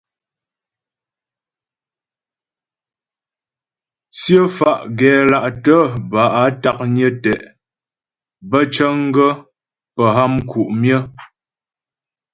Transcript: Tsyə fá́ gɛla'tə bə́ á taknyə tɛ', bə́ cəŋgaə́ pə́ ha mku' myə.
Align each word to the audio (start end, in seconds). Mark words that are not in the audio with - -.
Tsyə 4.15 4.39
fá́ 4.55 4.75
gɛla'tə 4.97 5.75
bə́ 6.09 6.25
á 6.41 6.43
taknyə 6.61 7.07
tɛ', 7.23 7.35
bə́ 8.49 8.61
cəŋgaə́ 8.73 9.33
pə́ 9.95 10.07
ha 10.15 10.23
mku' 10.35 10.67
myə. 10.81 10.97